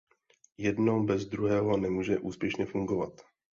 [0.57, 3.21] Jedno bez druhého nemůže úspěšně fungovat.